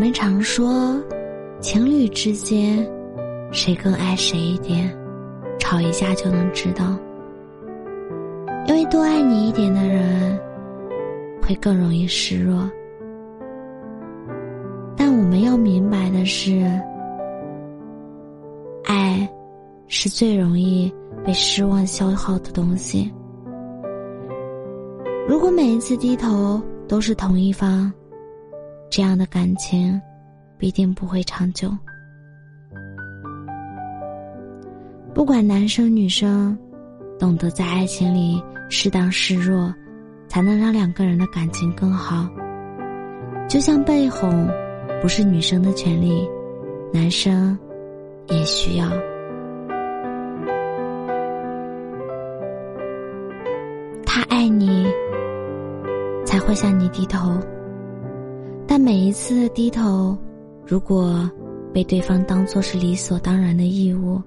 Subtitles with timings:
[0.00, 0.98] 我们常说，
[1.60, 2.90] 情侣之间
[3.52, 4.90] 谁更爱谁一点，
[5.58, 6.98] 吵一架就能知道。
[8.66, 10.40] 因为多爱你一点的人，
[11.42, 12.66] 会更容易示弱。
[14.96, 16.62] 但我们要明白的是，
[18.84, 19.28] 爱
[19.86, 20.90] 是最容易
[21.26, 23.12] 被失望消耗的东西。
[25.28, 26.58] 如果每一次低头
[26.88, 27.92] 都是同一方。
[28.90, 30.00] 这样的感情，
[30.58, 31.70] 必定不会长久。
[35.14, 36.58] 不管男生女生，
[37.16, 39.72] 懂得在爱情里适当示弱，
[40.26, 42.28] 才能让两个人的感情更好。
[43.48, 44.48] 就像被哄，
[45.00, 46.28] 不是女生的权利，
[46.92, 47.56] 男生
[48.28, 48.88] 也需要。
[54.04, 54.84] 他爱你，
[56.26, 57.38] 才会向你低头。
[58.72, 60.16] 但每一次低头，
[60.64, 61.28] 如果
[61.74, 64.22] 被对方当作是理所当然的义务，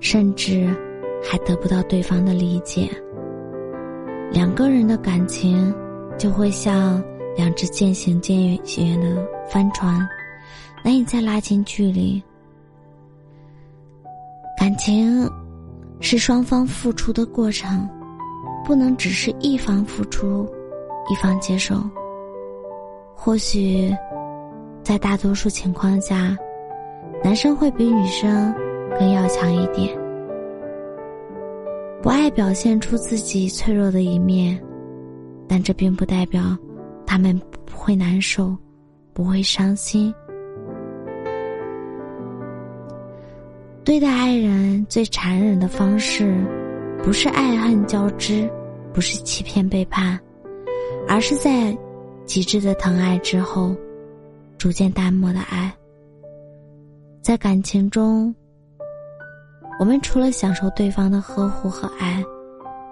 [0.00, 0.74] 甚至
[1.22, 2.88] 还得不到对方的理解，
[4.32, 5.70] 两个人的感情
[6.16, 7.04] 就会像
[7.36, 10.08] 两只渐行渐远的帆船，
[10.82, 12.22] 难以再拉近距离。
[14.58, 15.30] 感情
[16.00, 17.86] 是双方付出的过程，
[18.64, 20.50] 不能只是一方付出，
[21.10, 21.78] 一方接受。
[23.18, 23.92] 或许，
[24.84, 26.36] 在大多数情况下，
[27.24, 28.54] 男生会比女生
[28.98, 29.98] 更要强一点，
[32.00, 34.62] 不爱表现出自己脆弱的一面，
[35.48, 36.56] 但这并不代表
[37.04, 38.56] 他们不会难受，
[39.12, 40.14] 不会伤心。
[43.82, 46.32] 对待爱人最残忍的方式，
[47.02, 48.48] 不是爱恨交织，
[48.92, 50.20] 不是欺骗背叛，
[51.08, 51.76] 而是在。
[52.26, 53.74] 极致的疼爱之后，
[54.58, 55.72] 逐渐淡漠的爱。
[57.22, 58.34] 在感情中，
[59.78, 62.22] 我们除了享受对方的呵护和爱，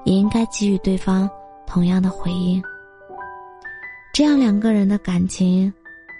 [0.04, 1.28] 也应该给予对方
[1.66, 2.62] 同样的回应。
[4.12, 5.72] 这样两个人的感情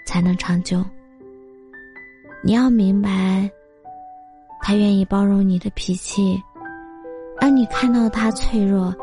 [0.05, 0.83] 才能长久。
[2.43, 3.49] 你要明白，
[4.61, 6.37] 他愿意包容你的脾气，
[7.39, 8.93] 让你看到他脆弱、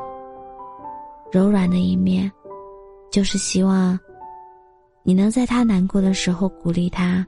[1.32, 2.30] 柔软的一面。
[3.12, 3.98] 就是希望，
[5.02, 7.24] 你能在他难过的时候鼓励他，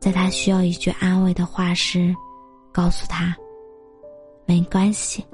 [0.00, 2.12] 在他需要一句安慰的话时，
[2.72, 3.32] 告诉他，
[4.44, 5.24] 没关系。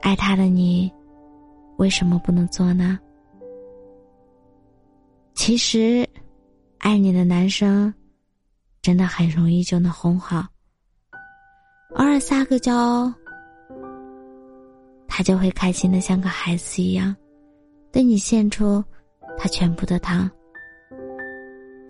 [0.00, 0.90] 爱他的你，
[1.76, 2.98] 为什么不能做呢？
[5.34, 6.08] 其实，
[6.78, 7.92] 爱你的男生，
[8.80, 10.46] 真的很容易就能哄好。
[11.96, 13.12] 偶尔撒个娇，
[15.06, 17.14] 他就会开心的像个孩子一样。
[17.92, 18.82] 对你献出
[19.38, 20.30] 他全部的糖，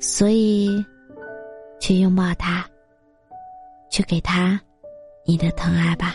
[0.00, 0.69] 所以
[1.78, 2.66] 去拥抱他，
[3.91, 4.61] 去给他
[5.27, 6.15] 你的疼爱吧。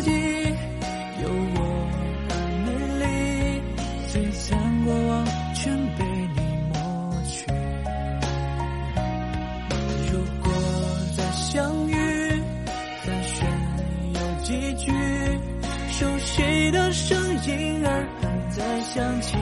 [0.00, 1.58] 有我
[2.28, 2.32] 的
[2.64, 2.68] 美
[3.00, 3.04] 丽，
[4.06, 6.04] 璀璨过往全被
[6.36, 6.38] 你
[6.72, 6.74] 抹
[7.26, 7.34] 去。
[10.12, 10.46] 如果
[11.16, 11.92] 再相遇，
[13.02, 13.36] 寒暄
[14.14, 14.48] 有几
[14.84, 14.86] 句，
[15.90, 17.18] 熟悉的声
[17.48, 19.36] 音耳畔再响起，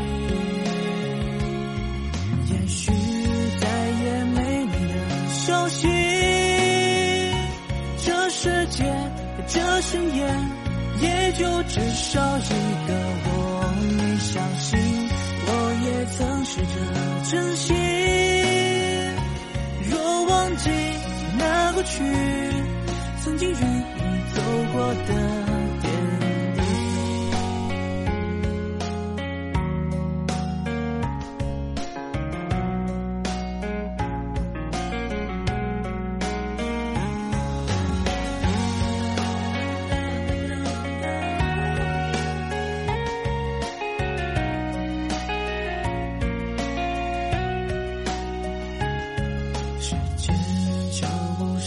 [2.50, 3.05] 也许。
[8.70, 8.84] 界
[9.46, 10.26] 这深夜
[11.00, 12.40] 也就至少一
[12.86, 13.30] 个我。
[13.80, 14.78] 你相信，
[15.46, 15.50] 我
[15.84, 16.74] 也曾试着
[17.30, 17.74] 珍惜。
[19.90, 20.70] 若忘记
[21.38, 22.02] 那过去，
[23.22, 23.60] 曾经与你
[24.34, 24.40] 走
[24.72, 25.25] 过的。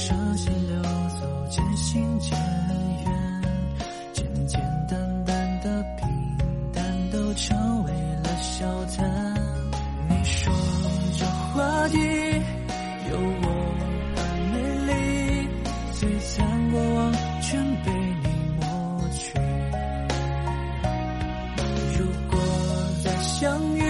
[0.09, 0.81] 这些流
[1.21, 2.35] 走，渐行渐
[3.05, 3.41] 远，
[4.11, 4.59] 简简
[4.89, 6.07] 单单的平
[6.73, 7.91] 淡都成为
[8.23, 9.35] 了笑谈。
[10.09, 10.51] 你说
[11.15, 11.23] 这
[11.53, 11.99] 话题
[13.11, 13.45] 有我
[14.15, 14.17] 般
[14.51, 14.57] 美
[14.87, 15.47] 丽，
[15.93, 17.13] 璀璨过往
[17.43, 17.91] 全被
[18.23, 18.29] 你
[18.59, 18.63] 抹
[19.13, 19.37] 去。
[21.99, 22.01] 如
[22.31, 22.39] 果
[23.03, 23.83] 再相遇，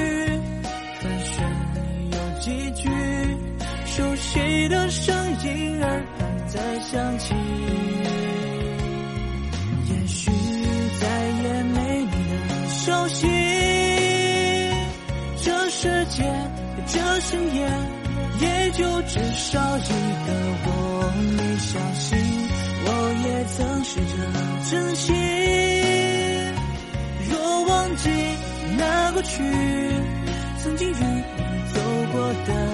[0.99, 1.37] 寒暄
[2.11, 2.89] 有几句，
[3.85, 5.18] 熟悉的声。
[5.45, 5.85] 音儿
[6.17, 7.33] 还在想起，
[9.89, 10.29] 也许
[10.99, 11.03] 再
[11.43, 12.11] 也没你
[12.47, 13.27] 的消息。
[15.41, 16.23] 这世界
[16.87, 17.57] 这深夜
[18.41, 20.29] 也就至少一个
[20.65, 20.67] 我。
[21.15, 22.07] 你相信，
[22.85, 22.87] 我
[23.25, 24.13] 也曾试着
[24.69, 25.13] 珍惜。
[27.29, 28.09] 若忘记
[28.77, 29.41] 那过去，
[30.61, 31.23] 曾经与你
[31.73, 31.79] 走
[32.11, 32.68] 过的。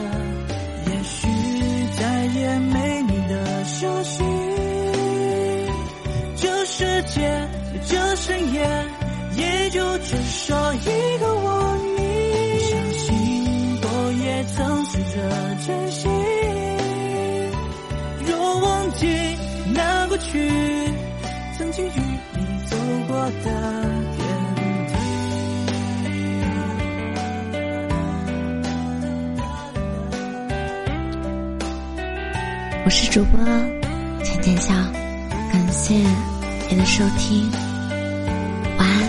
[7.87, 8.87] 这深夜
[9.35, 11.77] 也就只说一个我。
[11.97, 11.99] 你
[12.59, 13.87] 相信我
[14.23, 15.15] 也曾试着
[15.65, 16.07] 珍惜，
[18.25, 19.05] 若忘记
[19.73, 20.49] 那过去，
[21.57, 21.89] 曾经与
[22.33, 22.75] 你走
[23.07, 23.49] 过的。
[32.85, 33.39] 我是主播
[34.23, 34.73] 浅浅笑，
[35.51, 35.95] 感谢
[36.69, 37.51] 你的收听，
[38.77, 39.04] 晚安。